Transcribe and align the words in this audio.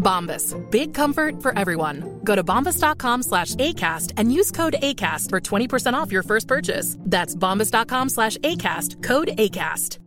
Bombas. 0.00 0.56
Big 0.70 0.92
comfort 0.94 1.42
for 1.42 1.56
everyone. 1.56 2.20
Go 2.24 2.34
to 2.34 2.42
bombas.com 2.42 3.22
slash 3.22 3.54
ACAST 3.54 4.14
and 4.16 4.32
use 4.32 4.50
code 4.50 4.74
ACAST 4.82 5.28
for 5.28 5.40
20% 5.40 5.94
off 5.94 6.10
your 6.10 6.22
first 6.22 6.48
purchase. 6.48 6.96
That's 7.00 7.36
bombas.com 7.36 8.08
slash 8.08 8.36
ACAST. 8.38 9.02
Code 9.02 9.28
ACAST. 9.28 9.98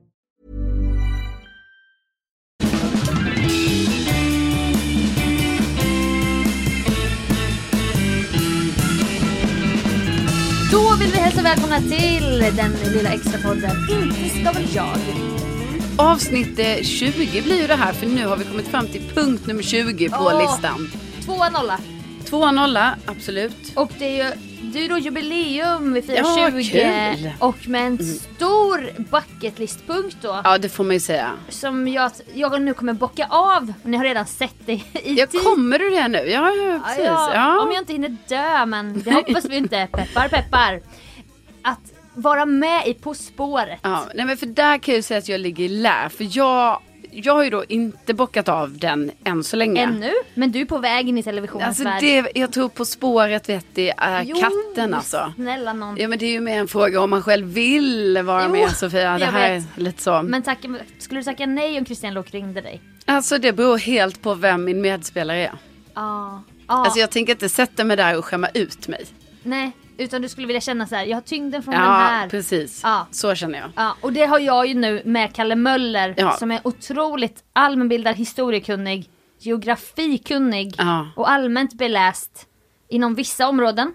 Då 10.74 10.96
vill 11.00 11.12
vi 11.12 11.18
hälsa 11.18 11.42
välkomna 11.42 11.80
till 11.80 12.56
den 12.58 12.72
lilla 12.94 13.10
extra 13.10 13.40
podden 13.42 13.78
Inte 13.90 14.30
ska 14.30 14.52
väl 14.52 14.76
jag. 14.76 15.33
Avsnitt 15.98 16.60
eh, 16.60 16.84
20 16.84 17.42
blir 17.42 17.62
ju 17.62 17.68
det 17.68 17.76
här 17.76 17.94
för 17.94 18.06
nu 18.08 18.26
har 18.28 18.38
vi 18.38 18.44
kommit 18.46 18.68
fram 18.68 18.88
till 18.88 19.02
punkt 19.16 19.48
nummer 19.48 19.64
20 19.64 20.10
på 20.10 20.16
Åh. 20.26 20.42
listan. 20.42 20.92
Tvåa 21.26 21.50
nolla. 21.50 21.80
Tvåa 22.26 22.52
nolla, 22.52 22.96
absolut. 23.06 23.72
Och 23.76 23.92
det 24.00 24.06
är 24.20 24.26
ju 24.26 24.32
det 24.74 24.86
är 24.86 24.90
då 24.90 24.98
jubileum, 24.98 25.94
vi 25.94 26.02
firar 26.02 26.18
Ja, 26.18 26.50
20 26.52 26.64
kul. 26.64 26.82
Mm. 26.82 27.32
och 27.40 27.68
med 27.68 27.88
en 27.88 27.98
stor 28.06 28.90
bucketlistpunkt 29.12 30.18
då. 30.22 30.42
Ja 30.44 30.58
det 30.58 30.70
får 30.70 30.84
man 30.84 30.94
ju 30.94 31.00
säga. 31.00 31.32
Som 31.50 31.88
jag, 31.88 32.12
jag 32.34 32.62
nu 32.62 32.74
kommer 32.74 32.94
bocka 32.94 33.28
av. 33.30 33.74
Ni 33.84 33.98
har 33.98 34.04
redan 34.04 34.26
sett 34.26 34.56
det 34.66 34.74
i 34.74 34.84
Ja, 35.18 35.26
tid. 35.28 35.42
kommer 35.44 35.80
du 35.80 35.90
det 35.90 36.08
nu? 36.08 36.18
Ja, 36.18 36.52
ja 36.52 36.80
precis. 36.86 37.04
Ja, 37.06 37.32
Ja. 37.34 37.62
Om 37.62 37.72
jag 37.72 37.82
inte 37.82 37.94
hinner 37.94 38.18
dö, 38.28 38.66
men 38.66 39.02
det 39.02 39.12
hoppas 39.14 39.46
vi 39.46 39.58
inte. 39.58 39.88
Peppar 39.94 40.28
peppar. 40.30 40.82
Att 41.62 41.93
vara 42.16 42.46
med 42.46 42.88
i 42.88 42.94
På 42.94 43.14
spåret. 43.14 43.80
Ja, 43.82 44.06
nej 44.16 44.26
men 44.26 44.38
för 44.38 44.46
där 44.46 44.78
kan 44.78 44.96
jag 44.96 45.04
säga 45.04 45.18
att 45.18 45.30
jag 45.30 45.40
ligger 45.42 45.64
i 45.66 45.68
lä. 45.68 46.10
För 46.10 46.38
jag, 46.38 46.80
jag 47.12 47.34
har 47.34 47.44
ju 47.44 47.50
då 47.50 47.64
inte 47.70 48.14
bockat 48.14 48.50
av 48.50 48.78
den 48.78 49.12
än 49.24 49.44
så 49.44 49.56
länge. 49.58 49.82
Ännu, 49.84 50.12
men 50.34 50.52
du 50.52 50.62
är 50.62 50.66
på 50.66 50.78
väg 50.78 51.10
in 51.10 51.18
i 51.18 51.24
televisionens 51.24 51.68
Alltså 51.68 51.84
värld. 51.84 52.02
det, 52.02 52.32
jag 52.40 52.52
tror 52.54 52.70
På 52.70 52.86
spåret 52.86 53.50
vet 53.50 53.66
det 53.74 53.94
är 53.98 54.24
Jo, 54.24 54.36
katten 54.36 54.94
alltså. 54.94 55.34
Snälla 55.36 55.74
någon. 55.74 55.98
Ja 55.98 56.08
men 56.08 56.20
det 56.20 56.26
är 56.26 56.32
ju 56.32 56.42
mer 56.42 56.60
en 56.60 56.68
fråga 56.68 57.02
om 57.02 57.10
man 57.10 57.22
själv 57.24 57.48
vill 57.48 58.22
vara 58.24 58.44
Jo, 58.44 58.50
med 58.52 58.72
Sofia. 58.72 59.18
Det 59.18 59.26
här 59.26 59.54
vet. 59.54 59.78
är 59.78 59.82
lite 59.82 60.04
så. 60.04 60.22
Men 60.22 60.42
tack, 60.44 60.60
skulle 61.00 61.20
du 61.20 61.24
tacka 61.24 61.46
nej 61.46 61.78
om 61.78 61.86
Christian 61.86 62.14
Lok 62.14 62.34
ringde 62.34 62.62
dig? 62.62 62.82
Alltså 63.06 63.38
det 63.38 63.54
beror 63.54 63.78
helt 63.78 64.22
på 64.22 64.34
vem 64.34 64.64
min 64.64 64.82
medspelare 64.82 65.38
är. 65.38 65.54
Ja. 65.94 66.44
Ja. 66.68 66.74
Alltså 66.86 67.00
jag 67.00 67.12
tänker 67.12 67.34
inte 67.34 67.50
sätta 67.50 67.84
mig 67.84 67.98
där 67.98 68.18
och 68.18 68.26
skämma 68.26 68.48
ut 68.54 68.88
mig. 68.88 69.06
Nej, 69.44 69.72
utan 69.98 70.22
du 70.22 70.30
skulle 70.30 70.48
vilja 70.48 70.62
känna 70.62 70.88
så 70.88 70.96
här. 70.96 71.06
jag 71.06 71.16
har 71.18 71.22
tyngden 71.22 71.64
från 71.64 71.74
den 71.74 71.84
Ja, 71.84 71.90
här. 71.90 72.30
precis. 72.30 72.82
Ja. 72.84 73.08
Så 73.12 73.36
känner 73.36 73.60
jag. 73.60 73.72
Ja, 73.76 73.96
och 74.02 74.14
det 74.14 74.26
har 74.26 74.40
jag 74.40 74.68
ju 74.68 74.74
nu 74.74 75.02
med 75.06 75.36
Kalle 75.36 75.56
Möller 75.56 76.14
Ja. 76.18 76.32
som 76.32 76.52
är 76.52 76.60
otroligt 76.64 77.44
allmänbildad, 77.54 78.16
historiekunnig, 78.16 79.10
geografikunnig 79.40 80.76
Ja. 80.78 81.08
och 81.16 81.30
allmänt 81.32 81.74
beläst 81.74 82.48
inom 82.90 83.16
vissa 83.16 83.48
områden. 83.48 83.94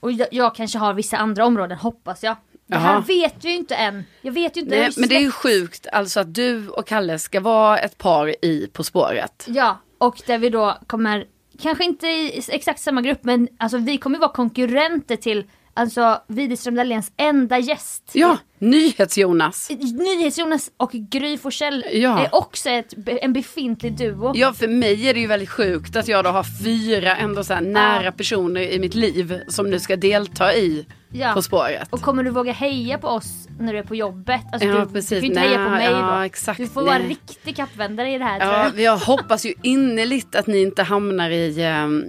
Och 0.00 0.12
jag, 0.12 0.28
jag 0.30 0.54
kanske 0.54 0.78
har 0.78 0.94
vissa 0.94 1.16
andra 1.16 1.46
områden, 1.46 1.78
hoppas 1.78 2.22
jag. 2.22 2.36
Det 2.66 2.76
här 2.76 2.92
Jaha. 2.92 3.00
vet 3.00 3.34
jag 3.44 3.50
ju 3.52 3.56
inte 3.58 3.74
än. 3.74 4.04
Jag 4.22 4.32
vet 4.32 4.56
ju 4.56 4.60
inte. 4.60 4.76
Nej, 4.76 4.90
men 4.96 5.08
det 5.08 5.16
är 5.16 5.20
ju 5.20 5.30
sjukt 5.30 5.86
alltså 5.92 6.20
att 6.20 6.34
du 6.34 6.68
och 6.68 6.86
Kalle 6.86 7.18
ska 7.18 7.40
vara 7.40 7.78
ett 7.78 7.98
par 7.98 8.44
i 8.44 8.70
På 8.72 8.84
spåret. 8.84 9.44
Ja, 9.48 9.78
och 9.98 10.22
där 10.26 10.38
vi 10.38 10.50
då 10.50 10.78
kommer, 10.86 11.24
kanske 11.62 11.84
inte 11.84 12.06
i 12.06 12.42
exakt 12.48 12.80
samma 12.80 13.02
grupp, 13.02 13.18
men 13.22 13.48
alltså 13.58 13.78
vi 13.78 13.98
kommer 13.98 14.18
vara 14.18 14.32
konkurrenter 14.32 15.16
till 15.16 15.44
alltså 15.74 16.20
Widerström 16.26 16.74
Dahléns 16.74 17.12
enda 17.16 17.58
gäst. 17.58 18.10
Ja, 18.12 18.38
NyhetsJonas. 18.58 19.70
NyhetsJonas 19.80 20.70
och 20.76 20.90
Gry 20.92 21.38
Forssell 21.38 21.84
Ja. 21.92 22.18
är 22.24 22.34
också 22.34 22.70
ett, 22.70 22.94
en 23.06 23.32
befintlig 23.32 23.96
duo. 23.96 24.32
Ja, 24.34 24.52
för 24.52 24.68
mig 24.68 25.08
är 25.08 25.14
det 25.14 25.20
ju 25.20 25.26
väldigt 25.26 25.50
sjukt 25.50 25.96
att 25.96 26.08
jag 26.08 26.24
då 26.24 26.30
har 26.30 26.64
fyra 26.64 27.16
ändå 27.16 27.44
så 27.44 27.60
nära 27.60 28.12
personer 28.12 28.60
i 28.60 28.78
mitt 28.78 28.94
liv 28.94 29.40
som 29.48 29.70
nu 29.70 29.80
ska 29.80 29.96
delta 29.96 30.54
i 30.54 30.86
Ja. 31.10 31.32
På 31.32 31.42
spåret. 31.42 31.88
Och 31.90 32.00
kommer 32.00 32.22
du 32.24 32.30
våga 32.30 32.52
heja 32.52 32.98
på 32.98 33.08
oss 33.08 33.48
när 33.58 33.72
du 33.72 33.78
är 33.78 33.82
på 33.82 33.94
jobbet? 33.94 34.40
Alltså 34.52 34.68
Ja, 34.68 34.84
du, 34.84 34.92
precis. 34.92 35.08
du 35.10 35.14
kan 35.16 35.22
ju 35.22 35.26
inte 35.28 35.40
Nej, 35.40 35.48
heja 35.48 35.64
på 35.64 35.70
mig 35.70 35.86
då. 35.88 35.92
ja, 35.94 36.26
exakt. 36.26 36.58
Du 36.58 36.66
får 36.66 36.82
vara 36.82 36.98
Nej. 36.98 37.08
riktig 37.08 37.56
kappvändare 37.56 38.10
i 38.10 38.18
det 38.18 38.24
här 38.24 38.40
Ja, 38.40 38.64
jag. 38.64 38.80
jag 38.80 38.96
hoppas 38.98 39.46
ju 39.46 39.54
innerligt 39.62 40.34
att 40.34 40.46
ni 40.46 40.62
inte 40.62 40.82
hamnar 40.82 41.30
i, 41.30 41.62
ehm, 41.64 42.04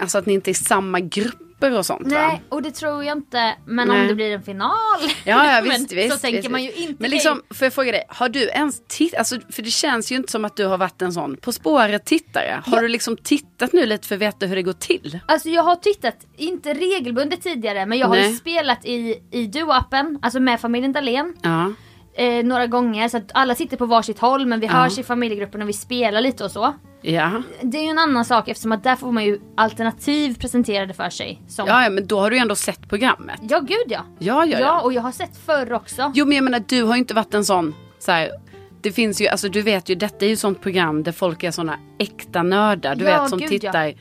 alltså 0.00 0.18
att 0.18 0.26
ni 0.26 0.32
inte 0.32 0.50
är 0.50 0.52
i 0.52 0.54
samma 0.54 1.00
grupper 1.64 1.78
och 1.78 1.86
sånt 1.86 2.12
va? 2.12 2.26
Nej, 2.28 2.42
och 2.48 2.62
det 2.62 2.70
tror 2.70 3.04
jag 3.04 3.18
inte. 3.18 3.54
Men 3.66 3.88
Nej. 3.88 4.00
om 4.00 4.06
det 4.08 4.14
blir 4.14 4.30
en 4.34 4.42
final. 4.42 4.70
Ja, 5.24 5.46
ja 5.54 5.62
men 5.64 5.70
visst, 5.80 5.92
visst. 5.92 6.12
så 6.12 6.18
tänker 6.18 6.38
visst, 6.38 6.50
man 6.50 6.62
ju 6.62 6.68
visst. 6.70 6.80
inte. 6.80 6.94
Men 7.02 7.10
liksom, 7.10 7.42
får 7.54 7.64
jag 7.66 7.72
fråga 7.72 7.92
dig, 7.92 8.04
har 8.08 8.28
du 8.28 8.40
ens 8.48 8.82
tittat, 8.88 9.18
alltså, 9.18 9.36
för 9.50 9.62
det 9.62 9.70
känns 9.70 10.12
ju 10.12 10.16
inte 10.16 10.32
som 10.32 10.44
att 10.44 10.56
du 10.56 10.66
har 10.66 10.78
varit 10.78 11.02
en 11.02 11.12
sån 11.12 11.36
På 11.36 11.52
spåret-tittare. 11.52 12.62
Har 12.66 12.76
Ja. 12.76 12.82
du 12.82 12.88
liksom 12.88 13.16
tittat 13.16 13.72
nu 13.72 13.86
lite 13.86 14.08
för 14.08 14.14
att 14.14 14.20
veta 14.20 14.46
hur 14.46 14.56
det 14.56 14.62
går 14.62 14.72
till? 14.72 15.20
Alltså 15.26 15.48
jag 15.48 15.62
har 15.62 15.76
tittat, 15.76 16.16
inte 16.36 16.74
regelbundet 16.74 17.42
tidigare, 17.42 17.86
men 17.86 17.98
jag 17.98 18.06
har 18.08 18.16
ju 18.16 18.22
Nej. 18.22 18.34
spelat 18.34 18.84
i, 18.84 19.20
i 19.30 19.46
Duo-appen, 19.46 20.18
alltså 20.22 20.40
med 20.40 20.60
familjen 20.60 20.92
Dahlén. 20.92 21.34
Ja. 21.42 21.72
Eh, 22.16 22.44
några 22.44 22.66
gånger, 22.66 23.08
så 23.08 23.16
att 23.16 23.30
alla 23.34 23.54
sitter 23.54 23.76
på 23.76 23.86
varsitt 23.86 24.18
håll 24.18 24.46
men 24.46 24.60
vi 24.60 24.66
Ja. 24.66 24.72
hörs 24.72 24.98
i 24.98 25.02
familjegruppen 25.02 25.62
och 25.62 25.68
vi 25.68 25.72
spelar 25.72 26.20
lite 26.20 26.44
och 26.44 26.50
så. 26.50 26.74
Ja. 27.02 27.42
Det 27.62 27.78
är 27.78 27.82
ju 27.82 27.88
en 27.88 27.98
annan 27.98 28.24
sak 28.24 28.48
eftersom 28.48 28.72
att 28.72 28.84
där 28.84 28.96
får 28.96 29.12
man 29.12 29.24
ju 29.24 29.40
alternativ 29.56 30.34
presenterade 30.38 30.94
för 30.94 31.10
sig. 31.10 31.42
Som... 31.48 31.66
ja, 31.68 31.82
ja, 31.84 31.90
men 31.90 32.06
då 32.06 32.20
har 32.20 32.30
du 32.30 32.36
ju 32.36 32.42
ändå 32.42 32.54
sett 32.54 32.88
programmet. 32.88 33.40
ja, 33.42 33.58
gud 33.60 33.84
ja. 33.86 34.00
Ja, 34.18 34.44
ja, 34.46 34.58
ja. 34.60 34.80
och 34.80 34.92
jag 34.92 35.02
har 35.02 35.12
sett 35.12 35.36
förr 35.46 35.72
också. 35.72 36.12
Jo, 36.14 36.26
men 36.26 36.34
jag 36.36 36.44
menar, 36.44 36.62
du 36.68 36.82
har 36.82 36.94
ju 36.94 36.98
inte 36.98 37.14
varit 37.14 37.34
en 37.34 37.44
sån, 37.44 37.74
så 37.98 38.12
här, 38.12 38.30
det 38.80 38.92
finns 38.92 39.20
ju, 39.20 39.28
alltså 39.28 39.48
du 39.48 39.62
vet 39.62 39.88
ju, 39.88 39.94
detta 39.94 40.24
är 40.24 40.28
ju 40.28 40.36
sånt 40.36 40.60
program 40.62 41.02
där 41.02 41.12
folk 41.12 41.42
är 41.42 41.50
såna 41.50 41.78
äkta 41.98 42.42
nördar, 42.42 42.94
du 42.94 43.04
Ja, 43.04 43.20
vet 43.20 43.30
som 43.30 43.38
gud, 43.38 43.46
ja. 43.52 43.58
tittar, 43.60 43.94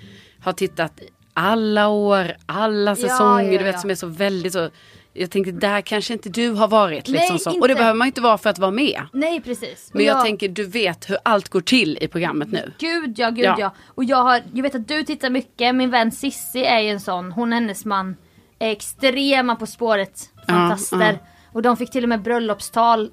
har 0.44 0.54
tittat 0.54 1.00
alla 1.34 1.88
år, 1.88 2.32
alla 2.46 2.92
Ja, 2.92 2.96
säsonger, 2.96 3.52
ja, 3.52 3.58
du 3.58 3.64
vet 3.64 3.74
ja. 3.76 3.80
som 3.82 3.90
är 3.90 3.96
så 3.96 4.08
väldigt 4.08 4.54
så 4.54 4.70
jag 5.14 5.32
tänkte 5.32 5.52
där 5.52 5.82
kanske 5.82 6.14
inte 6.14 6.30
du 6.30 6.50
har 6.50 6.68
varit. 6.68 7.08
Liksom, 7.08 7.36
Nej, 7.36 7.40
så. 7.40 7.60
Och 7.60 7.68
det 7.68 7.76
behöver 7.76 7.98
man 7.98 8.08
inte 8.08 8.22
vara 8.22 8.38
för 8.38 8.50
att 8.50 8.60
vara 8.60 8.72
med. 8.72 9.02
Nej 9.14 9.42
precis. 9.42 9.90
Men 9.94 10.06
jag, 10.06 10.26
tänker 10.26 10.50
du 10.50 10.64
vet 10.64 11.10
hur 11.10 11.18
allt 11.24 11.50
går 11.50 11.62
till 11.62 11.98
i 12.02 12.08
programmet 12.08 12.52
nu. 12.52 12.74
Gud 12.80 13.20
ja, 13.20 13.30
gud 13.30 13.46
Ja. 13.46 13.56
ja. 13.60 13.74
Och 13.88 14.04
jag, 14.04 14.18
har, 14.18 14.42
jag 14.54 14.64
vet 14.64 14.76
att 14.76 14.88
du 14.88 15.04
tittar 15.04 15.30
mycket, 15.30 15.76
min 15.76 15.90
vän 15.90 16.12
Sissi 16.12 16.64
är 16.64 16.80
ju 16.80 16.90
en 16.90 17.00
sån, 17.00 17.32
hon 17.32 17.54
och 17.54 17.60
hennes 17.60 17.86
man 17.86 18.16
är 18.60 18.72
extrema 18.72 19.56
På 19.56 19.66
spåret, 19.66 20.30
fantaster. 20.48 21.20
Och 21.52 21.62
de 21.62 21.78
fick 21.78 21.92
till 21.92 22.04
och 22.04 22.10
med 22.10 22.22
bröllopstal 22.22 23.12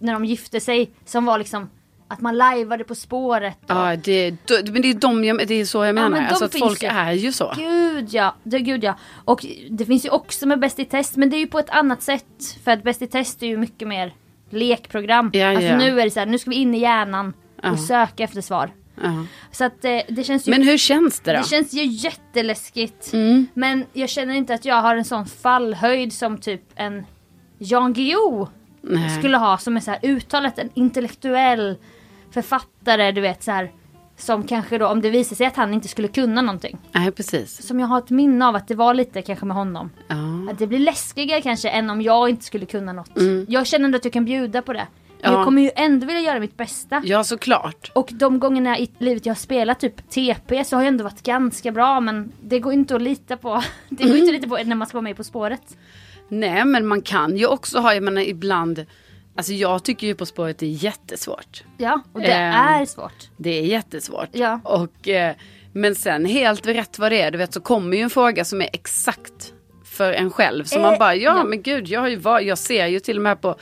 när 0.00 0.12
de 0.12 0.24
gifte 0.24 0.60
sig 0.60 0.90
som 1.04 1.24
var 1.24 1.38
liksom 1.38 1.70
att 2.08 2.20
man 2.20 2.36
lajvade 2.36 2.84
På 2.84 2.94
spåret. 2.94 3.58
Och, 3.62 3.70
Ja, 3.70 3.96
det, 3.96 4.36
men 4.72 4.82
det 4.82 4.90
är, 4.90 4.94
de 4.94 5.24
jag, 5.24 5.48
det 5.48 5.54
är 5.54 5.64
så 5.64 5.84
jag 5.84 5.94
menar. 5.94 6.08
men 6.08 6.22
de 6.22 6.28
alltså 6.28 6.44
att 6.44 6.58
folk 6.58 6.82
ju. 6.82 6.88
är 6.88 7.12
ju 7.12 7.32
så. 7.32 7.52
Gud 7.56 8.08
ja, 8.10 8.34
det, 8.42 8.58
gud 8.58 8.84
ja. 8.84 8.98
Och 9.24 9.46
det 9.70 9.84
finns 9.86 10.04
ju 10.06 10.10
också 10.10 10.46
med 10.46 10.60
Bäst 10.60 10.78
i 10.78 10.84
test 10.84 11.16
men 11.16 11.30
det 11.30 11.36
är 11.36 11.38
ju 11.38 11.46
på 11.46 11.58
ett 11.58 11.70
annat 11.70 12.02
sätt. 12.02 12.24
För 12.64 12.70
att 12.70 12.82
Bäst 12.82 13.02
i 13.02 13.06
test 13.06 13.42
är 13.42 13.46
ju 13.46 13.56
mycket 13.56 13.88
mer 13.88 14.14
lekprogram. 14.50 15.30
Ja, 15.34 15.48
alltså 15.48 15.64
ja. 15.64 15.76
nu 15.78 16.00
är 16.00 16.04
det 16.04 16.10
så 16.10 16.18
här, 16.20 16.26
nu 16.26 16.38
ska 16.38 16.50
vi 16.50 16.56
in 16.56 16.74
i 16.74 16.78
hjärnan 16.78 17.32
Ja. 17.62 17.70
och 17.70 17.78
söka 17.80 18.24
efter 18.24 18.40
svar. 18.40 18.70
Ja. 19.02 19.26
Så 19.52 19.64
att 19.64 19.84
eh, 19.84 20.00
det 20.08 20.24
känns 20.24 20.48
ju 20.48 20.50
Men 20.50 20.62
hur 20.62 20.78
känns 20.78 21.20
det 21.20 21.32
då? 21.32 21.38
Det 21.38 21.48
känns 21.48 21.72
ju 21.72 21.84
jätteläskigt. 21.84 23.12
Mm. 23.12 23.46
Men 23.54 23.84
jag 23.92 24.08
känner 24.08 24.34
inte 24.34 24.54
att 24.54 24.64
jag 24.64 24.82
har 24.82 24.96
en 24.96 25.04
sån 25.04 25.26
fallhöjd 25.26 26.12
som 26.12 26.38
typ 26.38 26.62
en 26.76 27.06
Jan 27.58 27.92
Guillou 27.92 28.46
skulle 29.18 29.36
ha. 29.36 29.58
Som 29.58 29.76
är 29.76 29.80
så 29.80 29.90
här 29.90 30.00
uttalat 30.02 30.58
en 30.58 30.70
intellektuell 30.74 31.76
författare, 32.30 33.12
du 33.12 33.20
vet 33.20 33.42
så 33.42 33.50
här. 33.50 33.72
Som 34.16 34.42
kanske 34.42 34.78
då, 34.78 34.86
om 34.86 35.00
det 35.00 35.10
visar 35.10 35.36
sig 35.36 35.46
att 35.46 35.56
han 35.56 35.74
inte 35.74 35.88
skulle 35.88 36.08
kunna 36.08 36.42
någonting. 36.42 36.78
Nej, 36.92 37.10
precis. 37.10 37.66
Som 37.66 37.80
jag 37.80 37.86
har 37.86 37.98
ett 37.98 38.10
minne 38.10 38.46
av 38.46 38.56
att 38.56 38.68
det 38.68 38.74
var 38.74 38.94
lite 38.94 39.22
kanske 39.22 39.44
med 39.46 39.56
honom. 39.56 39.90
Ja. 40.08 40.16
Att 40.52 40.58
det 40.58 40.66
blir 40.66 40.78
läskigare 40.78 41.40
kanske 41.42 41.68
än 41.68 41.90
om 41.90 42.02
jag 42.02 42.28
inte 42.30 42.44
skulle 42.44 42.66
kunna 42.66 42.92
något. 42.92 43.10
Jag 43.48 43.66
känner 43.66 43.84
ändå 43.84 43.96
att 43.96 44.04
jag 44.04 44.12
kan 44.12 44.24
bjuda 44.24 44.62
på 44.62 44.72
det. 44.72 44.78
Men 44.78 44.86
Mm. 45.20 45.32
Ja. 45.32 45.38
jag 45.38 45.44
kommer 45.44 45.62
ju 45.62 45.70
ändå 45.76 46.06
vilja 46.06 46.20
göra 46.22 46.40
mitt 46.40 46.56
bästa. 46.56 47.02
ja, 47.04 47.24
såklart. 47.24 47.90
Och 47.94 48.08
de 48.12 48.38
gångerna 48.38 48.78
i 48.78 48.90
livet 48.98 49.26
jag 49.26 49.30
har 49.34 49.38
spelat 49.38 49.80
typ 49.80 50.10
TP 50.10 50.64
så 50.64 50.76
har 50.76 50.82
jag 50.82 50.88
ändå 50.88 51.04
varit 51.04 51.22
ganska 51.22 51.72
bra 51.72 52.00
men 52.00 52.32
det 52.40 52.58
går 52.60 52.72
inte 52.72 52.96
att 52.96 53.02
lita 53.02 53.36
på. 53.36 53.62
Det 53.88 54.04
går 54.04 54.16
inte 54.16 54.28
att 54.28 54.34
lita 54.34 54.48
på 54.48 54.58
när 54.64 54.76
man 54.76 54.86
ska 54.88 54.96
vara 54.96 55.02
med 55.02 55.16
På 55.16 55.24
spåret. 55.24 55.76
Nej, 56.28 56.64
men 56.64 56.86
man 56.86 57.02
kan 57.02 57.36
ju 57.36 57.46
också 57.46 57.78
ha, 57.78 57.94
jag 57.94 58.02
menar 58.02 58.22
ibland, 58.22 58.86
alltså 59.38 59.52
jag 59.52 59.84
tycker 59.84 60.06
ju 60.06 60.14
På 60.14 60.26
spåret 60.26 60.62
är 60.62 60.66
jättesvårt. 60.66 61.64
Ja, 61.78 62.00
och 62.12 62.20
det 62.20 62.26
Ehm. 62.32 62.54
är 62.80 62.86
svårt. 62.86 63.30
Det 63.36 63.50
är 63.58 63.62
jättesvårt. 63.62 64.28
Ja. 64.32 64.60
Och, 64.64 65.08
eh, 65.08 65.34
men 65.72 65.94
sen 65.94 66.24
helt 66.24 66.66
rätt 66.66 66.98
vad 66.98 67.12
det 67.12 67.20
är, 67.22 67.30
du 67.30 67.38
vet 67.38 67.52
så 67.54 67.60
kommer 67.60 67.96
ju 67.96 68.02
en 68.02 68.10
fråga 68.10 68.44
som 68.44 68.60
är 68.60 68.68
exakt 68.72 69.52
för 69.84 70.12
en 70.12 70.30
själv. 70.30 70.64
Så 70.64 70.76
Eh, 70.76 70.82
man 70.82 70.98
bara, 70.98 71.14
ja, 71.14 71.36
ja. 71.36 71.44
men 71.44 71.62
gud, 71.62 71.88
jag, 71.88 72.00
har 72.00 72.08
ju 72.08 72.16
var, 72.16 72.40
jag 72.40 72.58
ser 72.58 72.86
ju 72.86 73.00
till 73.00 73.16
och 73.16 73.22
med 73.22 73.40
på, 73.40 73.56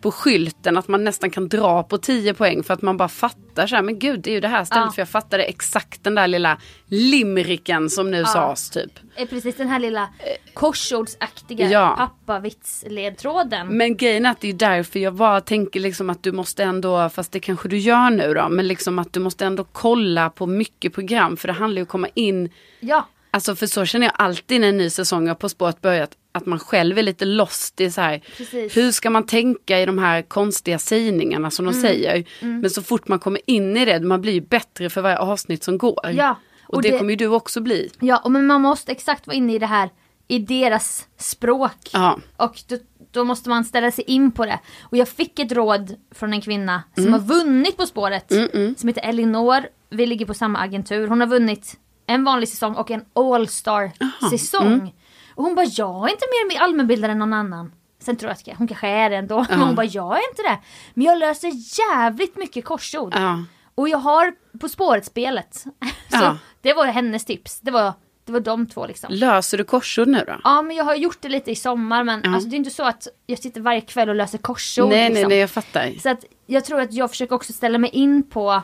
på 0.00 0.10
skylten 0.12 0.76
att 0.78 0.88
man 0.88 1.04
nästan 1.04 1.30
kan 1.30 1.48
dra 1.48 1.82
på 1.82 1.98
10 1.98 2.34
poäng 2.34 2.62
för 2.62 2.74
att 2.74 2.82
man 2.82 2.96
bara 2.96 3.08
fattar 3.08 3.66
så 3.66 3.74
här, 3.76 3.82
men 3.82 3.98
gud 3.98 4.20
det 4.20 4.30
är 4.30 4.34
ju 4.34 4.40
det 4.40 4.48
här 4.48 4.64
stället 4.64 4.84
Ja. 4.86 4.92
för 4.92 5.00
jag 5.02 5.08
fattade 5.08 5.42
exakt 5.44 6.04
den 6.04 6.14
där 6.14 6.26
lilla 6.28 6.58
limericken 6.86 7.90
som 7.90 8.10
nu 8.10 8.24
sades 8.24 8.70
typ. 8.70 8.92
är 9.16 9.26
precis 9.26 9.56
den 9.56 9.68
här 9.68 9.78
lilla 9.78 10.08
korsordsaktiga 10.54 11.68
Ja. 11.70 11.94
pappavitsledtråden. 11.98 13.76
Men 13.76 13.96
grejen 13.96 14.26
är 14.26 14.30
att 14.30 14.40
det 14.40 14.48
är 14.48 14.52
därför 14.52 14.98
jag 14.98 15.14
bara 15.14 15.40
tänker 15.40 15.80
liksom 15.80 16.10
att 16.10 16.22
du 16.22 16.32
måste 16.32 16.62
ändå, 16.64 17.08
fast 17.08 17.32
det 17.32 17.40
kanske 17.40 17.68
du 17.68 17.78
gör 17.78 18.10
nu 18.10 18.34
då, 18.34 18.48
men 18.48 18.68
liksom 18.68 18.98
att 18.98 19.12
du 19.12 19.20
måste 19.20 19.44
ändå 19.46 19.64
kolla 19.72 20.30
på 20.30 20.46
mycket 20.46 20.94
program 20.94 21.36
för 21.36 21.48
det 21.48 21.54
handlar 21.54 21.76
ju 21.78 21.82
om 21.82 21.86
att 21.86 21.88
komma 21.88 22.08
in 22.14 22.50
Ja, 22.80 23.08
Alltså 23.30 23.56
för 23.56 23.66
så 23.66 23.84
känner 23.84 24.06
jag 24.06 24.14
alltid 24.18 24.60
när 24.60 24.68
en 24.68 24.76
ny 24.76 24.90
säsong 24.90 25.28
av 25.30 25.34
På 25.34 25.48
spåret 25.48 25.80
börjat. 25.80 26.10
Att 26.32 26.46
man 26.46 26.58
själv 26.58 26.98
är 26.98 27.02
lite 27.02 27.24
lost 27.24 27.80
i 27.80 27.90
så 27.90 28.00
här. 28.00 28.22
Precis. 28.36 28.76
Hur 28.76 28.92
ska 28.92 29.10
man 29.10 29.26
tänka 29.26 29.80
i 29.80 29.86
de 29.86 29.98
här 29.98 30.22
konstiga 30.22 30.78
sägningarna 30.78 31.50
som 31.50 31.64
de 31.64 31.70
Mm. 31.70 31.82
säger. 31.82 32.24
Men 32.40 32.70
så 32.70 32.82
fort 32.82 33.08
man 33.08 33.18
kommer 33.18 33.40
in 33.46 33.76
i 33.76 33.84
det, 33.84 34.00
man 34.00 34.20
blir 34.20 34.32
ju 34.32 34.40
bättre 34.40 34.90
för 34.90 35.00
varje 35.02 35.18
avsnitt 35.18 35.64
som 35.64 35.78
går. 35.78 36.10
Ja, 36.12 36.36
Och, 36.66 36.74
och 36.74 36.82
det, 36.82 36.90
det- 36.90 36.98
kommer 36.98 37.10
ju 37.10 37.16
du 37.16 37.26
också 37.26 37.60
bli. 37.60 37.90
ja 38.00 38.28
men 38.28 38.46
man 38.46 38.60
måste 38.62 38.92
exakt 38.92 39.26
vara 39.26 39.36
inne 39.36 39.54
i 39.54 39.58
det 39.58 39.66
här 39.66 39.90
i 40.28 40.38
deras 40.38 41.06
språk. 41.18 41.90
Ja. 41.92 42.18
Och 42.36 42.54
då, 42.68 42.76
då 43.10 43.24
måste 43.24 43.48
man 43.48 43.64
ställa 43.64 43.90
sig 43.90 44.04
in 44.04 44.32
på 44.32 44.46
det. 44.46 44.58
Och 44.82 44.96
jag 44.96 45.08
fick 45.08 45.38
ett 45.38 45.52
råd 45.52 45.94
från 46.14 46.32
en 46.32 46.40
kvinna 46.40 46.82
som 46.94 47.02
Mm. 47.06 47.12
har 47.12 47.20
vunnit 47.20 47.76
På 47.76 47.86
spåret. 47.86 48.32
Som 48.76 48.88
heter 48.88 49.08
Elinor. 49.08 49.62
Vi 49.90 50.06
ligger 50.06 50.26
på 50.26 50.34
samma 50.34 50.58
agentur. 50.58 51.08
Hon 51.08 51.20
har 51.20 51.26
vunnit 51.26 51.76
en 52.06 52.24
vanlig 52.24 52.48
säsong 52.48 52.74
och 52.74 52.90
en 52.90 53.04
all-star 53.12 53.90
säsong. 54.30 54.72
Mm. 54.72 54.88
Och 55.34 55.44
hon 55.44 55.54
bara, 55.54 55.66
jag 55.66 56.08
är 56.08 56.12
inte 56.12 56.24
mer 56.50 56.60
allmänbildad 56.60 57.10
än 57.10 57.18
någon 57.18 57.32
annan. 57.32 57.72
Sen 57.98 58.16
tror 58.16 58.28
jag 58.30 58.52
att 58.52 58.58
hon 58.58 58.68
kanske 58.68 58.88
är 58.88 59.10
det 59.10 59.16
ändå. 59.16 59.46
Men 59.48 59.60
hon 59.60 59.74
bara, 59.74 59.86
jag 59.86 60.16
är 60.16 60.30
inte 60.30 60.42
det. 60.42 60.58
Men 60.94 61.06
jag 61.06 61.18
löser 61.18 61.52
jävligt 61.80 62.36
mycket 62.36 62.64
korsord. 62.64 63.12
Ja. 63.16 63.44
Och 63.74 63.88
jag 63.88 63.98
har 63.98 64.34
På 64.60 64.68
spåret-spelet. 64.68 65.54
Så 65.54 65.66
Ja. 66.10 66.38
det 66.60 66.72
var 66.72 66.86
hennes 66.86 67.24
tips. 67.24 67.60
Det 67.60 67.70
var, 67.70 67.92
det 68.24 68.32
var 68.32 68.40
de 68.40 68.66
två 68.66 68.86
liksom. 68.86 69.08
Löser 69.12 69.58
du 69.58 69.64
korsord 69.64 70.08
nu 70.08 70.24
då? 70.26 70.40
Ja 70.44 70.62
men 70.62 70.76
jag 70.76 70.84
har 70.84 70.94
gjort 70.94 71.18
det 71.20 71.28
lite 71.28 71.50
i 71.50 71.56
sommar 71.56 72.04
men 72.04 72.34
alltså, 72.34 72.48
det 72.48 72.54
är 72.56 72.58
inte 72.58 72.70
så 72.70 72.82
att 72.82 73.08
jag 73.26 73.38
sitter 73.38 73.60
varje 73.60 73.80
kväll 73.80 74.08
och 74.08 74.14
löser 74.14 74.38
korsord. 74.38 74.88
nej, 74.88 74.98
nej, 75.00 75.10
liksom. 75.10 75.28
nej, 75.28 75.38
jag 75.38 75.50
fattar. 75.50 75.92
Så 76.02 76.08
att 76.08 76.24
jag 76.46 76.64
tror 76.64 76.80
att 76.80 76.92
jag 76.92 77.10
försöker 77.10 77.34
också 77.34 77.52
ställa 77.52 77.78
mig 77.78 77.90
in 77.90 78.22
på 78.30 78.62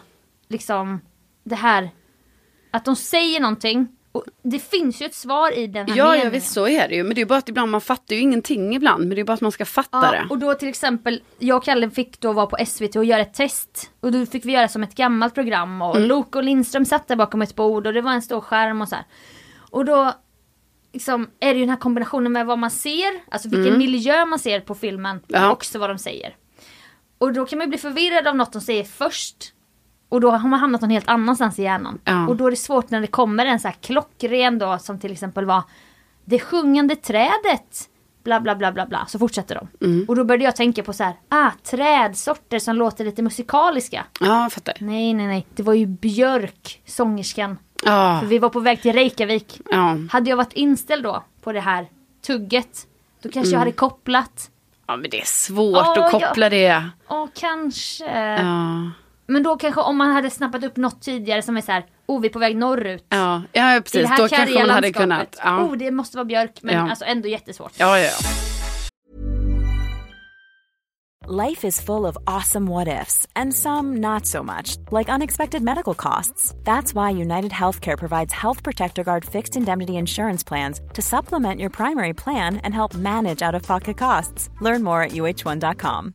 liksom 0.49 1.01
det 1.45 1.55
här 1.55 1.91
att 2.77 2.85
de 2.85 2.97
säger 2.97 3.41
någonting 3.41 3.89
och 4.13 4.25
det 4.43 4.59
finns 4.59 5.03
ju 5.03 5.07
ett 5.07 5.15
svar 5.15 5.59
i 5.59 5.67
den 5.67 5.89
här 5.89 5.97
Ja, 5.97 6.05
ja, 6.05 6.11
meningen. 6.11 6.33
visst 6.33 6.53
så 6.53 6.69
är 6.69 6.89
det 6.89 6.95
ju. 6.95 7.03
Men 7.05 7.15
det 7.15 7.21
är 7.21 7.27
bara 7.27 7.39
att 7.39 7.49
ibland 7.49 7.71
man 7.71 7.81
fattar 7.81 8.15
ju 8.17 8.21
ingenting 8.23 8.75
ibland. 8.77 9.01
Men 9.09 9.15
det 9.15 9.21
är 9.21 9.25
bara 9.25 9.33
att 9.33 9.41
man 9.41 9.53
ska 9.53 9.65
fatta 9.65 10.01
Ja, 10.03 10.11
det. 10.13 10.27
och 10.31 10.39
då 10.39 10.55
till 10.55 10.69
exempel, 10.69 11.23
jag 11.39 11.57
och 11.57 11.65
Kalle 11.65 11.91
fick 11.91 12.21
då 12.21 12.33
vara 12.33 12.47
på 12.47 12.57
SVT 12.67 12.97
och 12.97 13.05
göra 13.05 13.21
ett 13.21 13.35
test. 13.35 13.91
Och 14.01 14.13
då 14.13 14.27
fick 14.27 14.45
vi 14.45 14.53
göra 14.53 14.69
som 14.69 14.83
ett 14.83 14.95
gammalt 14.95 15.35
program 15.35 15.83
och 15.83 15.97
Mm. 15.97 16.09
Loke 16.09 16.39
och 16.39 16.45
Lindström 16.45 16.85
satt 16.85 17.09
där 17.09 17.17
bakom 17.17 17.43
ett 17.43 17.55
bord 17.55 17.87
och 17.87 17.93
det 17.93 18.01
var 18.01 18.13
en 18.13 18.23
stor 18.23 18.41
skärm 18.41 18.81
och 18.83 18.89
så 18.89 18.95
här. 18.95 19.05
Och 19.71 19.85
då 19.85 20.13
liksom, 20.93 21.31
är 21.41 21.47
det 21.55 21.55
ju 21.55 21.61
den 21.61 21.71
här 21.71 21.77
kombinationen 21.77 22.33
med 22.33 22.47
vad 22.47 22.59
man 22.59 22.71
ser, 22.71 23.11
alltså 23.31 23.49
vilken 23.49 23.79
miljö 23.79 24.25
man 24.25 24.39
ser 24.39 24.61
på 24.61 24.75
filmen 24.75 25.11
Mm. 25.11 25.23
Ja. 25.29 25.47
och 25.47 25.53
också 25.53 25.79
vad 25.79 25.91
de 25.91 25.99
säger. 25.99 26.37
Och 27.19 27.33
då 27.33 27.47
kan 27.47 27.59
man 27.59 27.67
ju 27.67 27.69
bli 27.69 27.79
förvirrad 27.79 28.27
av 28.27 28.37
något 28.37 28.53
de 28.53 28.61
säger 28.61 28.85
först. 28.85 29.53
Och 30.09 30.21
då 30.21 30.31
har 30.31 30.49
man 30.49 30.61
hamnat 30.61 30.81
någon 30.81 30.91
helt 30.91 31.09
annanstans 31.09 31.59
i 31.59 31.63
hjärnan. 31.63 31.99
Ja. 32.05 32.29
Och 32.29 32.37
då 32.37 32.47
är 32.47 32.51
det 32.51 32.57
svårt 32.57 32.91
när 32.91 33.01
det 33.01 33.07
kommer 33.07 33.47
en 33.47 33.61
så 33.61 33.69
här 33.69 33.77
klockren 33.81 34.59
då 34.59 34.79
som 34.79 34.99
till 34.99 35.13
exempel 35.13 35.45
var 35.45 35.63
Det 36.25 36.39
sjungande 36.39 36.97
trädet 36.97 37.89
bla 38.25 38.41
bla 38.41 38.55
bla 38.55 38.73
bla 38.73 38.87
bla. 38.87 39.05
Så 39.09 39.19
fortsätter 39.19 39.55
de. 39.79 39.87
Mm. 39.87 40.05
Och 40.09 40.17
då 40.17 40.25
började 40.25 40.45
jag 40.45 40.57
tänka 40.57 40.83
på 40.83 40.93
så 40.93 41.05
här, 41.05 41.15
ah 41.29 41.51
trädsorter 41.63 42.59
som 42.59 42.77
låter 42.77 43.05
lite 43.05 43.23
musikaliska. 43.23 44.05
Ja, 44.21 44.43
jag 44.43 44.53
fattar. 44.53 44.75
Nej 44.81 45.15
nej 45.15 45.27
nej, 45.27 45.47
det 45.55 45.63
var 45.63 45.75
ju 45.75 45.87
Björk, 45.87 46.83
sångerskan. 46.87 47.59
Ja, 47.85 48.19
För 48.21 48.27
vi 48.27 48.39
var 48.39 48.49
på 48.49 48.61
väg 48.61 48.83
till 48.83 48.93
Reykjavik. 48.93 49.61
ja. 49.71 49.97
Hade 50.11 50.31
jag 50.31 50.37
varit 50.37 50.53
inställd 50.53 51.05
då 51.05 51.23
på 51.43 51.53
det 51.53 51.61
här 51.61 51.87
tugget, 52.27 52.87
då 53.23 53.29
kanske 53.29 53.41
Mm. 53.41 53.53
jag 53.53 53.59
hade 53.59 53.73
kopplat. 53.73 54.51
ja, 54.87 54.97
men 54.97 55.11
det 55.11 55.21
är 55.21 55.25
svårt 55.27 55.77
Ja, 55.77 56.05
att 56.07 56.11
koppla 56.13 56.49
det. 56.51 56.85
Och 57.07 57.35
kanske 57.35 58.05
Ja. 58.43 58.91
Men 59.29 59.43
då 59.43 59.57
kanske 59.57 59.81
om 59.81 59.97
man 59.97 60.11
hade 60.13 60.31
snappat 60.31 60.65
upp 60.65 60.77
något 60.77 61.03
tidigare 61.03 61.43
som 61.43 61.57
är 61.57 61.61
så 61.61 61.73
här, 61.73 61.87
oh 62.07 62.21
vi 62.21 62.29
är 62.29 62.33
på 62.33 62.39
väg 62.39 62.57
norrut. 62.57 63.07
Ja, 63.09 63.43
ja 63.53 63.73
I 63.73 63.75
det 63.75 63.81
precis. 63.83 64.09
här 64.09 64.17
Då 64.17 64.29
kanske 64.29 64.59
man 64.59 64.71
hade 64.71 64.93
kunnat. 64.93 65.41
Ja. 65.45 65.63
Oh 65.63 65.77
det 65.77 65.91
måste 65.91 66.17
vara 66.17 66.25
björk 66.25 66.59
men 66.63 66.75
Ja. 66.75 66.91
alltså 66.91 67.05
ändå 67.05 67.29
jättesvårt. 67.29 67.73
Ja, 67.77 67.99
ja, 67.99 68.05
ja. 68.05 68.29
Life 71.29 71.65
is 71.65 71.81
full 71.81 72.07
of 72.07 72.17
awesome 72.29 72.69
what 72.71 72.87
ifs, 72.87 73.27
and 73.35 73.53
some 73.53 73.97
not 73.97 74.27
so 74.27 74.45
much, 74.45 74.77
like 74.93 75.09
unexpected 75.09 75.61
medical 75.61 75.93
costs. 75.95 76.55
That's 76.63 76.95
why 76.95 77.11
United 77.11 77.51
Healthcare 77.51 77.99
provides 77.99 78.33
Health 78.33 78.63
Protector 78.63 79.03
Guard 79.03 79.25
fixed 79.25 79.57
indemnity 79.57 79.93
insurance 79.97 80.45
plans 80.45 80.81
to 80.95 81.03
supplement 81.03 81.61
your 81.61 81.71
primary 81.71 82.15
plan 82.15 82.61
and 82.63 82.73
help 82.73 82.95
manage 82.95 83.43
out 83.43 83.57
of 83.57 83.67
pocket 83.67 83.99
costs. 83.99 84.51
Learn 84.61 84.85
more 84.85 85.03
at 85.03 85.13
uh1.com. 85.13 86.15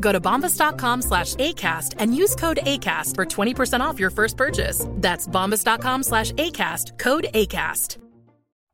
Go 0.00 0.12
to 0.12 0.20
bombas.com 0.20 1.02
slash 1.02 1.34
ACAST 1.36 1.94
and 1.98 2.16
use 2.16 2.34
code 2.34 2.58
ACAST 2.64 3.14
for 3.14 3.24
20% 3.24 3.80
off 3.80 4.00
your 4.00 4.10
first 4.10 4.36
purchase. 4.36 4.86
That's 4.96 5.28
bombas.com 5.28 6.02
slash 6.02 6.32
ACAST, 6.32 6.98
code 6.98 7.28
ACAST. 7.32 7.98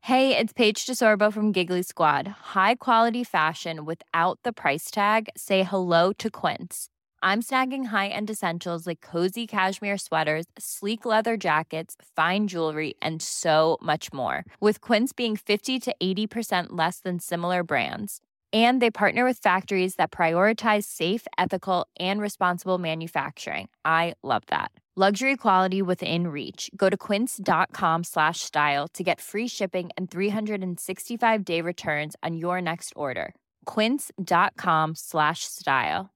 Hey, 0.01 0.37
it's 0.37 0.53
Paige 0.53 0.85
DeSorbo 0.85 1.33
from 1.33 1.51
Giggly 1.51 1.81
Squad. 1.81 2.27
High 2.55 2.75
quality 2.75 3.25
fashion 3.25 3.83
without 3.83 4.39
the 4.41 4.53
price 4.53 4.89
tag? 4.89 5.27
Say 5.35 5.63
hello 5.63 6.13
to 6.13 6.29
Quince. 6.29 6.87
I'm 7.21 7.41
snagging 7.41 7.87
high 7.87 8.07
end 8.07 8.29
essentials 8.29 8.87
like 8.87 9.01
cozy 9.01 9.45
cashmere 9.45 9.97
sweaters, 9.97 10.45
sleek 10.57 11.03
leather 11.03 11.35
jackets, 11.35 11.97
fine 12.15 12.47
jewelry, 12.47 12.93
and 13.01 13.21
so 13.21 13.77
much 13.81 14.13
more. 14.13 14.45
With 14.61 14.79
Quince 14.79 15.11
being 15.11 15.35
50 15.35 15.77
to 15.77 15.95
80% 16.01 16.67
less 16.69 17.01
than 17.01 17.19
similar 17.19 17.63
brands. 17.63 18.21
And 18.53 18.81
they 18.81 18.89
partner 18.89 19.25
with 19.25 19.39
factories 19.39 19.95
that 19.95 20.09
prioritize 20.09 20.85
safe, 20.85 21.27
ethical, 21.37 21.85
and 21.99 22.21
responsible 22.21 22.77
manufacturing. 22.77 23.67
I 23.83 24.13
love 24.23 24.43
that. 24.47 24.71
Luxury 24.95 25.35
quality 25.35 25.83
within 25.83 26.27
reach. 26.27 26.71
Go 26.75 26.89
to 26.89 26.97
quince.com 26.97 28.03
slash 28.03 28.39
style 28.39 28.87
to 28.95 29.03
get 29.03 29.21
free 29.21 29.47
shipping 29.47 29.91
and 29.95 30.09
365 30.09 31.45
day 31.45 31.61
returns 31.61 32.15
on 32.23 32.35
your 32.35 32.59
next 32.61 32.93
order. 32.95 33.35
Quince.com 33.65 34.95
slash 34.95 35.43
style. 35.43 36.09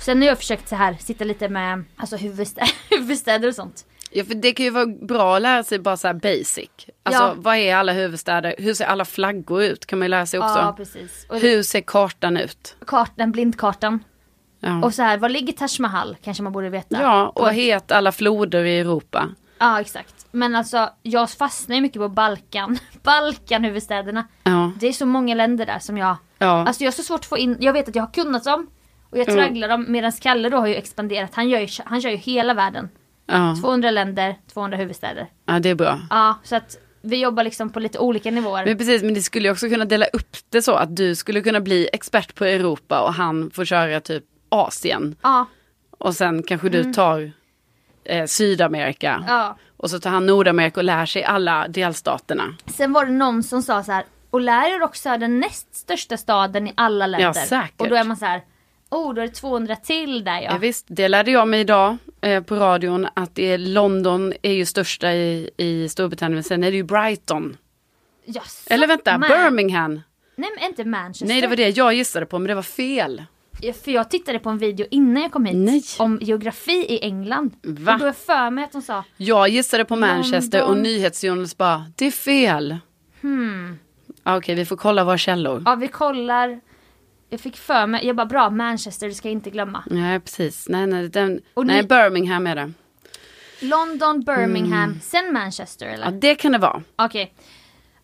Sen 0.00 0.22
har 0.22 0.28
jag 0.28 0.38
försökt 0.38 0.68
så 0.68 0.76
här 0.76 0.94
sitta 0.94 1.24
lite 1.24 1.48
med 1.48 1.84
alltså 1.96 2.16
huvudstäder, 2.90 3.48
och 3.48 3.54
sånt. 3.54 3.86
Ja 4.10 4.24
för 4.24 4.34
det 4.34 4.52
kan 4.52 4.64
ju 4.64 4.70
vara 4.70 4.86
bra 4.86 5.36
att 5.36 5.42
lära 5.42 5.62
sig 5.62 5.78
bara 5.78 5.96
så 5.96 6.14
basic. 6.14 6.68
Alltså 7.02 7.22
Ja. 7.22 7.34
vad 7.36 7.56
är 7.56 7.74
alla 7.76 7.92
huvudstäder? 7.92 8.54
Hur 8.58 8.74
ser 8.74 8.84
alla 8.84 9.04
flaggor 9.04 9.62
ut? 9.62 9.86
Kan 9.86 9.98
man 9.98 10.06
ju 10.06 10.10
lära 10.10 10.26
sig 10.26 10.40
också. 10.40 10.58
Ja, 10.58 10.74
precis. 10.76 11.26
Och 11.28 11.38
Hur 11.38 11.62
ser 11.62 11.80
kartan 11.80 12.36
ut? 12.36 12.76
kartan, 12.86 13.32
blindkartan. 13.32 14.04
Ja, 14.60 14.84
Och 14.84 14.94
så 14.94 15.02
här, 15.02 15.18
var 15.18 15.28
ligger 15.28 15.52
Taj 15.52 15.68
Mahal? 15.80 16.16
Kanske 16.24 16.42
man 16.42 16.52
borde 16.52 16.70
veta. 16.70 17.02
ja 17.02 17.28
och 17.28 17.42
vad 17.42 17.54
heter 17.54 17.94
alla 17.94 18.12
floder 18.12 18.64
i 18.64 18.78
Europa? 18.80 19.28
Ja, 19.58 19.80
exakt. 19.80 20.26
Men 20.30 20.54
alltså, 20.56 20.90
jag 21.02 21.30
fastnar 21.30 21.76
ju 21.76 21.82
mycket 21.82 21.98
på 22.02 22.08
Balkan. 22.08 22.78
Balkan 23.02 23.64
huvudstäderna. 23.64 24.26
Ja, 24.44 24.72
Det 24.80 24.86
är 24.86 24.92
så 24.92 25.06
många 25.06 25.34
länder 25.34 25.66
där 25.66 25.78
som 25.78 25.98
jag... 25.98 26.16
ja. 26.38 26.66
Alltså 26.66 26.84
jag 26.84 26.90
har 26.90 26.94
så 26.96 27.02
svårt 27.02 27.20
att 27.20 27.26
få 27.26 27.38
in... 27.38 27.56
Jag 27.60 27.72
vet 27.72 27.88
att 27.88 27.94
jag 27.96 28.02
har 28.02 28.12
kunnat 28.12 28.44
dem. 28.44 28.66
Och 29.10 29.18
jag 29.18 29.28
Mm. 29.28 29.44
tragglar 29.44 29.68
dem. 29.68 29.84
Medan 29.88 30.12
Kalle 30.12 30.48
då 30.48 30.56
har 30.56 30.66
ju 30.66 30.74
expanderat. 30.74 31.30
Han 31.34 31.48
gör 31.48 31.60
ju, 31.60 31.68
han 31.84 32.02
kör 32.02 32.10
ju 32.10 32.16
hela 32.16 32.54
världen. 32.54 32.88
Ja. 33.26 33.56
200 33.60 33.90
länder, 33.90 34.36
200 34.52 34.76
huvudstäder. 34.76 35.26
ja 35.46 35.58
det 35.58 35.68
är 35.68 35.74
bra. 35.74 36.00
Ja, 36.10 36.38
så 36.42 36.56
att 36.56 36.76
vi 37.02 37.16
jobbar 37.20 37.44
liksom 37.44 37.70
på 37.70 37.80
lite 37.80 37.98
olika 37.98 38.30
nivåer. 38.30 38.66
Men 38.66 38.78
precis, 38.78 39.02
men 39.02 39.14
det 39.14 39.22
skulle 39.22 39.48
ju 39.48 39.52
också 39.52 39.68
kunna 39.68 39.84
dela 39.84 40.06
upp 40.06 40.36
det 40.48 40.62
så 40.62 40.74
att 40.74 40.96
du 40.96 41.14
skulle 41.14 41.40
kunna 41.40 41.60
bli 41.60 41.88
expert 41.92 42.34
på 42.34 42.44
Europa 42.44 43.00
och 43.00 43.14
han 43.14 43.50
får 43.50 43.64
köra 43.64 44.00
typ 44.00 44.24
Asien. 44.48 45.16
Ja, 45.22 45.46
Och 45.98 46.14
sen 46.14 46.42
kanske 46.42 46.68
du 46.68 46.92
tar 46.92 47.32
eh, 48.04 48.26
Sydamerika. 48.26 49.12
Mm. 49.12 49.24
ja. 49.28 49.56
Och 49.76 49.90
så 49.90 50.00
tar 50.00 50.10
han 50.10 50.26
Nordamerika 50.26 50.80
och 50.80 50.84
lär 50.84 51.06
sig 51.06 51.24
alla 51.24 51.68
delstaterna. 51.68 52.54
Sen 52.66 52.92
var 52.92 53.06
det 53.06 53.12
någon 53.12 53.42
som 53.42 53.62
sa 53.62 53.82
så 53.82 53.92
här. 53.92 54.04
Och 54.30 54.40
lär 54.40 54.76
er 54.76 54.82
också 54.82 55.16
den 55.18 55.40
näst 55.40 55.74
största 55.74 56.16
staden 56.16 56.66
i 56.66 56.72
alla 56.76 57.06
länder. 57.06 57.32
säkert. 57.32 57.80
Och 57.80 57.88
då 57.88 57.96
är 57.96 58.04
man 58.04 58.16
så 58.16 58.24
här. 58.24 58.42
Oh, 58.90 59.14
då 59.14 59.20
är 59.22 59.26
det 59.26 59.32
200 59.32 59.76
till 59.76 60.24
där 60.24 60.40
ja. 60.40 60.42
Ja. 60.50 60.58
visst, 60.58 60.86
det 60.88 61.08
lärde 61.08 61.30
jag 61.30 61.48
mig 61.48 61.60
idag 61.60 61.96
eh, 62.20 62.42
på 62.42 62.54
radion 62.56 63.06
att 63.14 63.34
det 63.34 63.52
är 63.52 63.58
London 63.58 64.32
är 64.42 64.52
ju 64.52 64.66
största 64.66 65.12
i, 65.12 65.50
i 65.56 65.88
Storbritannien 65.88 66.34
men 66.34 66.44
sen 66.44 66.64
är 66.64 66.70
det 66.70 66.76
ju 66.76 66.82
Brighton. 66.82 67.56
Jaså, 68.24 68.74
Eller 68.74 68.86
vänta, 68.86 69.18
Man- 69.18 69.28
Birmingham. 69.28 70.00
Nej 70.36 70.50
men 70.58 70.68
inte 70.70 70.84
Manchester. 70.84 71.26
Nej 71.26 71.40
det 71.40 71.46
var 71.46 71.56
det 71.56 71.76
jag 71.76 71.94
gissade 71.94 72.26
på 72.26 72.38
men 72.38 72.48
det 72.48 72.54
var 72.54 72.62
fel. 72.62 73.24
Ja, 73.60 73.72
För 73.72 73.90
jag 73.90 74.10
tittade 74.10 74.38
på 74.38 74.50
en 74.50 74.58
video 74.58 74.86
innan 74.90 75.22
jag 75.22 75.32
kom 75.32 75.44
hit. 75.44 75.56
Nej. 75.56 75.82
Om 75.98 76.18
geografi 76.22 76.86
i 76.88 76.98
England. 77.04 77.50
Va? 77.62 77.92
Och 77.94 78.00
då 78.00 78.06
är 78.06 78.12
för 78.12 78.50
mig 78.50 78.64
att 78.64 78.72
de 78.72 78.82
sa. 78.82 79.04
Jag 79.16 79.48
gissade 79.48 79.84
på 79.84 79.96
Manchester 79.96 80.62
och 80.62 80.68
London. 80.68 80.82
NyhetsJonas 80.82 81.56
bara, 81.56 81.84
det 81.96 82.06
är 82.06 82.10
fel. 82.10 82.76
Hmm. 83.20 83.78
Ah, 84.22 84.36
Okej, 84.36 84.54
vi 84.54 84.64
får 84.64 84.76
kolla 84.76 85.04
våra 85.04 85.18
källor. 85.18 85.62
Ja 85.66 85.74
vi 85.74 85.88
kollar. 85.88 86.60
Jag 87.28 87.40
fick 87.40 87.56
för 87.56 87.86
mig. 87.86 88.06
Jag 88.06 88.16
bara 88.16 88.26
bra 88.26 88.50
Manchester 88.50 89.08
det 89.08 89.14
ska 89.14 89.28
jag 89.28 89.32
inte 89.32 89.50
glömma. 89.50 89.82
Nej, 89.90 90.20
precis. 90.20 90.68
Nej, 90.68 90.86
nej, 90.86 91.08
den, 91.08 91.40
Och 91.54 91.66
nej 91.66 91.82
ni- 91.82 91.88
Birmingham 91.88 92.46
är 92.46 92.54
det. 92.56 92.72
London, 93.60 94.20
Birmingham, 94.24 94.82
Mm. 94.84 95.00
sen 95.02 95.32
Manchester 95.32 95.86
eller? 95.86 96.04
Ja, 96.04 96.10
det 96.10 96.34
kan 96.34 96.52
det 96.52 96.58
vara. 96.58 96.82
Okej. 96.96 97.34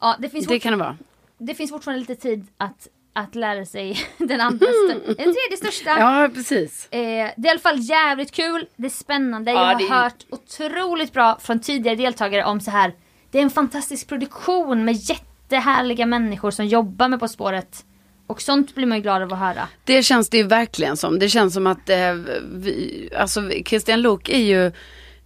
Ja 0.01 0.17
det 0.19 0.29
finns, 0.29 0.47
Det 0.47 0.59
kan 0.61 0.73
det 0.73 0.79
vara. 0.79 0.97
det 1.39 1.55
finns 1.55 1.71
fortfarande 1.71 2.01
lite 2.01 2.15
tid 2.15 2.47
att, 2.59 2.89
att 3.13 3.35
lära 3.35 3.67
sig 3.67 3.97
den 4.19 4.41
andra, 4.41 4.67
stö- 4.67 5.07
den 5.07 5.17
tredje 5.17 5.57
största. 5.57 5.91
Ja, 5.99 6.31
precis. 6.35 6.89
Eh, 6.91 6.99
det 7.01 7.43
är 7.43 7.47
i 7.47 7.49
alla 7.51 7.59
fall 7.61 7.79
jävligt 7.81 8.33
kul, 8.33 8.67
det 8.77 8.87
är 8.87 8.91
spännande. 8.91 9.51
Ja, 9.51 9.61
jag 9.61 9.67
har 9.67 9.79
det 9.89 9.95
hört 9.95 10.27
otroligt 10.31 11.13
bra 11.13 11.39
från 11.41 11.61
tidigare 11.61 11.97
deltagare 11.97 12.45
om 12.45 12.61
så 12.61 12.71
här. 12.71 12.95
Det 13.31 13.39
är 13.39 13.43
en 13.43 13.51
fantastisk 13.51 14.09
produktion 14.09 14.85
med 14.85 14.95
jättehärliga 14.95 16.07
människor 16.07 16.51
som 16.51 16.67
jobbar 16.67 17.09
med 17.09 17.21
På 17.21 17.29
spåret. 17.29 17.85
Och 18.33 18.43
sånt 18.43 18.75
blir 18.75 18.87
man 18.87 18.99
ju 18.99 19.03
glad 19.03 19.23
av 19.23 19.33
att 19.33 19.39
höra. 19.39 19.69
Det 19.85 20.03
känns 20.03 20.29
det 20.29 20.37
ju 20.37 20.43
verkligen 20.43 20.97
som. 20.97 21.19
Det 21.19 21.29
känns 21.29 21.55
som 21.55 21.67
att 21.67 21.91
eh, 21.91 22.15
vi, 22.53 23.09
alltså 23.17 23.51
Christian 23.67 24.03
Lok 24.03 24.29
är 24.29 24.39
ju 24.39 24.67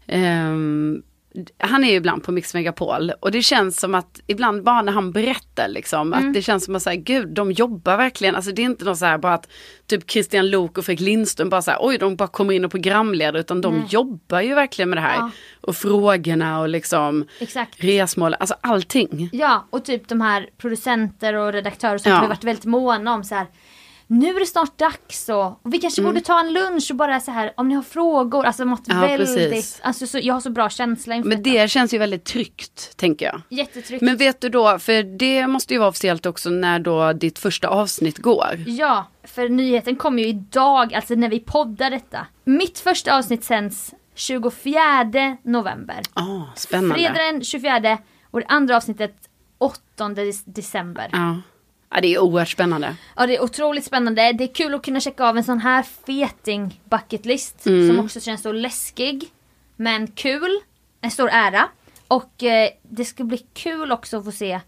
eh, 0.06 0.54
han 1.58 1.84
är 1.84 1.88
ju 1.90 1.94
ibland 1.96 2.22
på 2.24 2.32
Mix 2.32 2.54
Megapol 2.54 3.10
och 3.20 3.30
det 3.30 3.42
känns 3.42 3.80
som 3.80 3.94
att 3.94 4.20
ibland 4.26 4.62
bara 4.62 4.82
när 4.82 4.92
han 4.92 5.12
berättar 5.12 5.68
liksom 5.68 6.12
Mm. 6.12 6.28
att 6.28 6.34
det 6.34 6.42
känns 6.42 6.64
som 6.64 6.76
att 6.76 6.82
säga 6.82 6.96
gud 7.00 7.28
de 7.28 7.52
jobbar 7.52 7.96
verkligen, 7.96 8.34
alltså 8.36 8.52
det 8.52 8.62
är 8.62 8.64
inte 8.64 8.84
något 8.84 8.98
så 8.98 9.04
här 9.06 9.18
bara 9.18 9.34
att 9.34 9.48
typ 9.86 10.10
Christian 10.10 10.50
Lok 10.50 10.78
och 10.78 10.84
Fredrik 10.84 11.00
Lindström 11.06 11.48
bara 11.48 11.62
så 11.62 11.70
här 11.70 11.78
oj 11.82 11.98
de 11.98 12.16
bara 12.16 12.28
kommer 12.28 12.52
in 12.54 12.64
och 12.64 12.70
programleder 12.70 13.40
utan 13.40 13.60
de 13.60 13.84
jobbar 13.88 14.40
ju 14.40 14.54
verkligen 14.54 14.88
med 14.90 14.96
det 14.96 15.02
här. 15.02 15.16
Ja. 15.16 15.30
Och 15.60 15.76
frågorna 15.76 16.60
och 16.60 16.68
liksom 16.68 17.24
Exakt. 17.40 17.84
resmål, 17.84 18.34
alltså 18.34 18.54
allting. 18.60 19.28
Ja, 19.32 19.66
och 19.70 19.84
typ 19.84 20.08
de 20.08 20.20
här 20.20 20.48
producenter 20.58 21.34
och 21.34 21.52
redaktörer 21.52 21.98
som 21.98 22.12
Ja. 22.12 22.18
har 22.18 22.28
varit 22.28 22.44
väldigt 22.44 22.64
måna 22.64 23.14
om 23.14 23.24
så 23.24 23.34
här. 23.34 23.46
Nu 24.08 24.36
är 24.36 24.40
det 24.40 24.46
snart 24.46 24.78
dags 24.78 25.28
och, 25.28 25.46
och 25.46 25.74
vi 25.74 25.78
kanske 25.78 26.02
borde 26.02 26.20
ta 26.20 26.40
en 26.40 26.52
lunch 26.52 26.86
och 26.90 26.96
bara 26.96 27.20
så 27.20 27.30
här 27.30 27.52
om 27.56 27.68
ni 27.68 27.74
har 27.74 27.82
frågor. 27.82 28.44
Alltså 28.44 28.64
mått 28.64 28.88
Mm. 28.88 29.02
Ja, 29.02 29.08
väldigt, 29.08 29.34
precis. 29.36 29.80
alltså 29.82 30.06
så, 30.06 30.18
jag 30.22 30.34
har 30.34 30.40
så 30.40 30.50
bra 30.50 30.68
känsla 30.70 31.14
inför 31.14 31.28
Men 31.28 31.42
detta. 31.42 31.56
det 31.62 31.68
känns 31.68 31.94
ju 31.94 31.98
väldigt 31.98 32.24
tryggt 32.24 32.96
tänker 32.96 33.26
jag. 33.26 33.42
Jättetryggt. 33.58 34.02
Men 34.02 34.16
vet 34.16 34.40
du 34.40 34.48
då, 34.48 34.78
för 34.78 35.02
det 35.18 35.46
måste 35.46 35.74
ju 35.74 35.78
vara 35.80 35.88
officiellt 35.88 36.26
också 36.26 36.50
när 36.50 36.78
då 36.78 37.12
ditt 37.12 37.38
första 37.38 37.68
avsnitt 37.68 38.18
går. 38.18 38.64
Ja, 38.66 39.06
för 39.24 39.48
nyheten 39.48 39.96
kommer 39.96 40.22
ju 40.22 40.28
idag, 40.28 40.94
alltså 40.94 41.14
när 41.14 41.28
vi 41.28 41.40
poddar 41.40 41.90
detta. 41.90 42.26
Mitt 42.44 42.78
första 42.78 43.16
avsnitt 43.18 43.44
sänds 43.44 43.94
24 44.14 44.80
november. 45.42 46.00
Ah, 46.14 46.40
spännande. 46.56 46.94
Fredag 46.94 47.14
den 47.32 47.44
24 47.44 47.98
och 48.30 48.40
det 48.40 48.46
andra 48.46 48.76
avsnittet 48.76 49.16
8 49.58 49.78
dec- 50.08 50.42
december. 50.46 51.08
Ja. 51.12 51.36
Ja, 51.90 52.00
det 52.00 52.14
är 52.14 52.18
oerhört 52.18 52.48
spännande. 52.48 52.96
Ja 53.16 53.26
det 53.26 53.36
är 53.36 53.42
otroligt 53.42 53.84
spännande. 53.84 54.32
Det 54.32 54.44
är 54.44 54.54
kul 54.54 54.74
att 54.74 54.84
kunna 54.84 55.00
checka 55.00 55.24
av 55.24 55.36
en 55.36 55.44
sån 55.44 55.60
här 55.60 55.82
feting 56.06 56.80
bucketlist. 56.84 57.66
Mm. 57.66 57.88
Som 57.88 58.04
också 58.04 58.20
känns 58.20 58.42
så 58.42 58.52
läskig. 58.52 59.24
Men 59.76 60.06
kul. 60.06 60.60
En 61.00 61.10
stor 61.10 61.28
ära. 61.32 61.68
Och 62.08 62.42
eh, 62.42 62.70
det 62.82 63.04
ska 63.04 63.24
bli 63.24 63.38
kul 63.54 63.92
också 63.92 64.18
att 64.18 64.24
få 64.24 64.32
se 64.32 64.60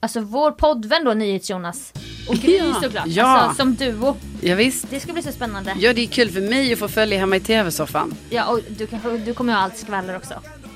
Alltså 0.00 0.20
vår 0.20 0.50
poddvän 0.50 1.04
då 1.04 1.14
NyhetsJonas. 1.14 1.92
Och 2.28 2.34
Gry 2.34 2.56
Ja, 2.56 2.80
såklart. 2.82 3.06
ja. 3.06 3.24
Alltså 3.24 3.56
som 3.62 3.74
duo. 3.74 4.16
Ja, 4.40 4.54
visst. 4.54 4.90
Det 4.90 5.00
ska 5.00 5.12
bli 5.12 5.22
så 5.22 5.32
spännande. 5.32 5.74
Ja, 5.78 5.92
det 5.92 6.02
är 6.02 6.06
kul 6.06 6.30
för 6.30 6.40
mig 6.40 6.72
att 6.72 6.78
få 6.78 6.88
följa 6.88 7.18
hemma 7.18 7.36
i 7.36 7.40
tv-soffan. 7.40 8.14
Ja 8.30 8.46
och 8.46 8.60
du, 8.68 8.86
du 9.24 9.34
kommer 9.34 9.52
ju 9.52 9.56
ha 9.56 9.64
allt 9.64 9.76
skvaller 9.76 10.16
också. 10.16 10.34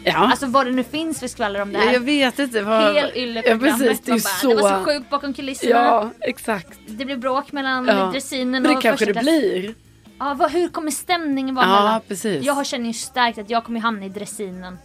Ja, 0.09 0.17
Alltså 0.17 0.47
vad 0.47 0.67
det 0.67 0.73
nu 0.73 0.85
finns 0.85 1.21
för 1.21 1.29
skvaller 1.29 1.63
om 1.63 1.73
det 1.73 1.79
ja 1.79 1.85
här. 1.85 1.93
jag 1.93 2.01
vet 2.01 2.39
inte. 2.39 2.63
Vad... 2.63 2.95
Hel 2.95 2.97
ja, 2.97 3.23
ylleprogrammet. 3.23 3.79
precis. 3.89 4.01
Det 4.05 4.11
är 4.11 4.15
bara, 4.15 4.21
så... 4.21 4.49
det 4.49 4.55
var 4.63 4.79
så 4.79 4.85
sjukt 4.85 5.11
bakom 5.11 5.35
kulisserna. 5.35 5.71
Ja, 5.75 6.11
exakt. 6.21 6.79
Det 6.87 7.05
blir 7.05 7.17
bråk 7.17 7.53
mellan 7.53 7.87
Ja. 7.87 8.11
dressinen 8.13 8.51
Men 8.51 8.63
det 8.63 8.77
och 8.77 8.83
kanske 8.83 9.05
det 9.07 9.13
klass. 9.13 9.25
blir. 9.25 9.75
Ja, 10.19 10.35
vad, 10.39 10.51
hur 10.53 10.69
kommer 10.69 10.91
stämningen 10.91 11.55
vara 11.55 11.67
Ja, 11.67 11.83
mellan? 11.85 12.01
precis. 12.09 12.45
Jag 12.45 12.53
har- 12.55 12.65
känner 12.65 12.87
ju 12.87 12.93
starkt 12.93 13.39
att 13.39 13.51
jag 13.51 13.65
kommer 13.65 13.81
hamna 13.81 14.07
i 14.07 14.09
dressinen. 14.09 14.79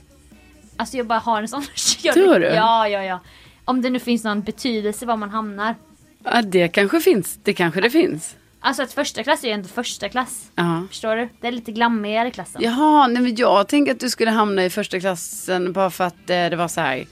Alltså 0.77 0.97
jag 0.97 1.05
bara 1.05 1.19
har 1.19 1.41
en 1.41 1.47
sån... 1.47 1.63
Tror 2.13 2.39
du? 2.39 2.45
Ja, 2.45 2.87
ja, 2.87 3.03
ja. 3.03 3.19
Om 3.65 3.81
det 3.81 3.89
nu 3.89 3.99
finns 3.99 4.23
någon 4.23 4.41
betydelse 4.41 5.05
var 5.05 5.17
man 5.17 5.29
hamnar. 5.29 5.75
Ja, 6.23 6.41
det 6.41 6.67
kanske 6.67 6.99
finns. 7.01 7.39
Det 7.43 7.53
kanske 7.53 7.81
det 7.81 7.89
finns. 7.89 8.35
Alltså 8.63 8.83
att 8.83 8.93
första 8.93 9.23
klass 9.23 9.43
är 9.43 9.47
ju 9.47 9.53
ändå 9.53 9.67
första 9.67 10.09
klass. 10.09 10.51
Ja. 10.55 10.83
Förstår 10.89 11.15
du? 11.15 11.29
Det 11.41 11.47
är 11.47 11.51
lite 11.51 11.71
glammigare 11.71 12.31
klassen. 12.31 12.61
Jaha, 12.63 13.07
nej 13.07 13.23
men 13.23 13.35
jag 13.35 13.67
tänker 13.67 13.91
att 13.91 13.99
du 13.99 14.09
skulle 14.09 14.31
hamna 14.31 14.65
i 14.65 14.69
första 14.69 14.99
klassen 14.99 15.73
bara 15.73 15.89
för 15.89 16.03
att 16.03 16.29
eh, 16.29 16.49
det 16.49 16.55
var 16.55 16.67
så 16.67 16.81
här. 16.81 16.97
Ja, 16.97 17.05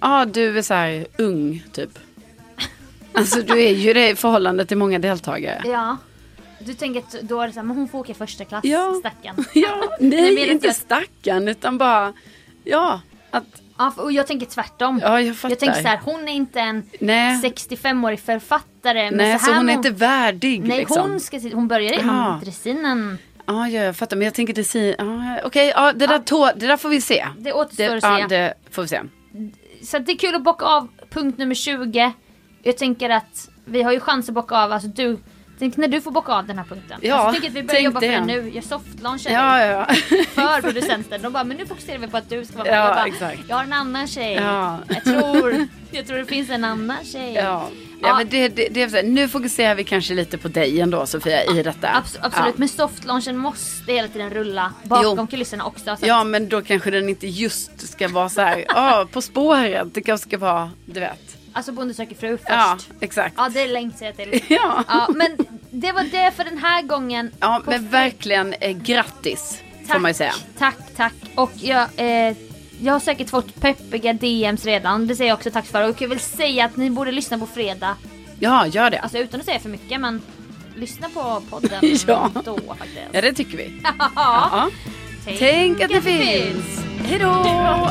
ah, 0.00 0.24
du 0.24 0.58
är 0.58 0.62
så 0.62 0.74
här 0.74 1.06
ung 1.18 1.64
typ. 1.72 1.98
Alltså 3.12 3.42
du 3.42 3.62
är 3.62 3.70
ju 3.74 3.92
det 3.92 4.08
i 4.10 4.14
förhållande 4.16 4.66
till 4.66 4.76
många 4.76 4.98
deltagare. 4.98 5.62
Ja. 5.64 5.96
Du 6.58 6.74
tänker 6.74 7.00
att 7.00 7.16
då 7.22 7.40
är 7.40 7.46
det 7.46 7.52
så 7.52 7.58
här, 7.58 7.66
men 7.66 7.76
hon 7.76 7.88
får 7.88 7.98
åka 7.98 8.14
första 8.14 8.44
klass, 8.44 8.64
Ja. 8.64 8.94
stackarn. 9.00 9.44
Ja, 9.54 9.96
Nej, 10.00 10.50
inte 10.50 10.72
stackarn 10.74 11.48
utan 11.48 11.78
bara, 11.78 12.12
ja, 12.64 13.00
att, 13.36 13.44
Ja, 13.78 13.92
och 13.96 14.12
jag 14.12 14.26
tänker 14.26 14.46
tvärtom. 14.46 14.98
ja 15.02 15.20
jag 15.20 15.36
jag 15.42 15.58
tänker 15.58 15.82
så 15.82 15.88
här, 15.88 16.00
hon 16.04 16.28
är 16.28 16.32
inte 16.32 16.60
en 16.60 16.82
Nej. 17.00 17.36
65-årig 17.42 18.20
författare. 18.20 19.10
nej, 19.10 19.38
så 19.38 19.44
så 19.44 19.50
här 19.50 19.58
hon 19.58 19.68
är 19.68 19.72
må- 19.72 19.78
inte 19.78 19.90
värdig 19.90 20.64
Nej, 20.64 20.78
liksom. 20.78 21.10
hon, 21.10 21.20
ska, 21.20 21.40
hon 21.54 21.68
börjar 21.68 21.92
inom 21.92 22.16
Ja. 22.16 22.40
dressinen. 22.42 23.18
Ja, 23.46 23.68
ja, 23.68 23.82
jag 23.82 23.96
fattar. 23.96 24.16
Men 24.16 24.24
jag 24.24 24.34
tänker 24.34 24.54
dressin. 24.54 24.94
Ja, 24.98 25.38
Okej, 25.44 25.72
ja, 25.76 25.92
det, 25.92 26.06
där 26.06 26.18
tå, 26.18 26.50
det 26.56 26.66
där 26.66 26.76
får 26.76 26.88
vi 26.88 27.00
se. 27.00 27.26
Det 27.38 27.52
återstår 27.52 27.84
det, 27.84 27.94
att 27.96 28.02
se. 28.02 28.08
Ja, 28.08 28.28
det 28.28 28.54
får 28.70 28.82
vi 28.82 28.88
se. 28.88 29.00
Så 29.82 29.98
det 29.98 30.12
är 30.12 30.16
kul 30.18 30.34
att 30.34 30.42
bocka 30.44 30.64
av 30.64 30.88
punkt 31.10 31.38
nummer 31.38 31.54
20. 31.54 32.12
Jag 32.62 32.76
tänker 32.78 33.10
att 33.10 33.48
vi 33.64 33.82
har 33.82 33.92
ju 33.92 34.00
chans 34.00 34.28
att 34.28 34.34
bocka 34.34 34.54
av, 34.56 34.72
alltså 34.72 34.88
du 34.88 35.18
Tänk 35.58 35.76
när 35.76 35.88
du 35.88 36.00
får 36.00 36.10
bocka 36.10 36.32
av 36.32 36.46
den 36.46 36.58
här 36.58 36.64
punkten. 36.64 36.98
Ja, 37.02 37.14
alltså, 37.14 37.32
tänker 37.32 37.48
att 37.48 37.54
vi 37.56 37.62
börjar 37.62 37.74
tänk 37.80 37.84
jobba 37.84 38.00
för 38.00 38.08
det. 38.08 38.20
nu. 38.42 38.50
Jag 38.54 38.64
softlaunchar 38.64 39.30
Ja, 39.30 39.64
ja. 39.66 39.86
för 40.34 40.62
producenten. 40.62 41.22
De 41.22 41.32
bara, 41.32 41.44
men 41.44 41.56
nu 41.56 41.66
fokuserar 41.66 41.98
vi 41.98 42.06
på 42.06 42.16
att 42.16 42.28
du 42.30 42.44
ska 42.44 42.58
vara 42.58 42.64
med. 42.70 42.78
Ja, 42.78 42.86
jag, 42.86 42.94
bara, 42.96 43.06
exakt. 43.06 43.48
jag 43.48 43.56
har 43.56 43.64
en 43.64 43.72
annan 43.72 44.06
tjej. 44.08 44.34
Ja. 44.34 44.78
Jag, 44.88 45.04
tror, 45.04 45.66
jag 45.90 46.06
tror 46.06 46.16
det 46.18 46.24
finns 46.24 46.50
en 46.50 46.64
annan 46.64 46.96
tjej. 47.04 47.32
Ja. 47.34 47.42
Ja, 47.42 47.70
Ja. 48.08 48.16
men 48.16 48.28
det, 48.28 48.48
det, 48.48 48.68
det 48.68 48.82
är 48.82 48.88
så 48.88 48.96
här, 48.96 49.02
nu 49.02 49.28
fokuserar 49.28 49.74
vi 49.74 49.84
kanske 49.84 50.14
lite 50.14 50.38
på 50.38 50.48
dig 50.48 50.80
ändå 50.80 51.06
Sofia 51.06 51.44
i 51.44 51.62
detta. 51.62 51.86
Abs- 51.88 52.18
absolut, 52.20 52.46
Ja. 52.46 52.52
men 52.56 52.68
softlaunchen 52.68 53.36
måste 53.36 53.92
hela 53.92 54.08
tiden 54.08 54.30
rulla 54.30 54.72
bakom 54.84 55.18
Jo. 55.18 55.26
kulisserna 55.26 55.64
också. 55.64 55.96
Så 55.96 56.06
Ja 56.06 56.24
men 56.24 56.48
då 56.48 56.62
kanske 56.62 56.90
den 56.90 57.08
inte 57.08 57.26
just 57.26 57.88
ska 57.92 58.08
vara 58.08 58.28
så 58.28 58.40
här, 58.40 58.64
ja 58.68 59.06
På 59.12 59.22
spåret. 59.22 59.94
Det 59.94 60.00
kanske 60.02 60.28
ska 60.28 60.38
vara, 60.38 60.70
du 60.86 61.00
vet. 61.00 61.36
Alltså 61.56 61.72
Bonde 61.72 61.94
söker 61.94 62.14
fru 62.16 62.36
först. 62.36 62.48
Ja, 62.48 62.78
exakt. 63.00 63.34
Ja, 63.36 63.48
det 63.48 63.66
längtar 63.66 64.06
jag 64.06 64.16
till. 64.16 64.40
Ja. 64.48 64.84
Ja, 64.88 65.08
men 65.14 65.36
det 65.70 65.92
var 65.92 66.02
det 66.02 66.30
för 66.36 66.44
den 66.44 66.58
här 66.58 66.82
gången. 66.82 67.30
Ja, 67.40 67.62
men 67.66 67.88
verkligen 67.88 68.54
eh, 68.60 68.76
grattis. 68.76 69.58
Får 69.88 69.98
man 69.98 70.10
ju 70.10 70.14
säga. 70.14 70.34
Tack, 70.58 70.76
tack. 70.96 71.12
Och 71.34 71.50
jag, 71.54 71.88
eh, 71.96 72.36
jag 72.80 72.92
har 72.92 73.00
säkert 73.00 73.30
fått 73.30 73.60
peppiga 73.60 74.12
DMs 74.12 74.64
redan. 74.64 75.06
Det 75.06 75.16
säger 75.16 75.30
jag 75.30 75.36
också 75.36 75.50
tack 75.50 75.66
för. 75.66 75.88
Och 75.88 76.00
jag 76.02 76.08
vill 76.08 76.20
säga 76.20 76.64
att 76.64 76.76
ni 76.76 76.90
borde 76.90 77.12
lyssna 77.12 77.38
på 77.38 77.46
fredag. 77.46 77.96
Ja, 78.40 78.66
gör 78.66 78.90
det. 78.90 78.98
Alltså 78.98 79.18
utan 79.18 79.40
att 79.40 79.46
säga 79.46 79.58
för 79.60 79.68
mycket 79.68 80.00
men 80.00 80.22
lyssna 80.76 81.08
på 81.14 81.42
podden 81.50 81.80
Ja. 82.06 82.30
då 82.44 82.58
faktiskt. 82.78 82.98
Ja, 83.12 83.20
det 83.20 83.32
tycker 83.32 83.56
vi. 83.56 83.80
Ja. 83.98 84.10
Ja. 84.16 84.70
Tänk 85.38 85.80
att 85.80 85.88
det 85.90 86.00
finns. 86.02 86.84
Hej 87.08 87.18
då! 87.18 87.90